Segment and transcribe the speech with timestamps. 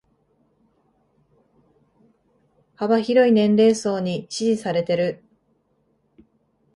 [2.73, 5.23] 幅広い年齢層に支持されてる